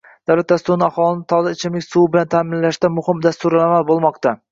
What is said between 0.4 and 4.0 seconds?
dasturi aholini toza ichimlik suvi bilan ta’minlashda muhim dasturilamal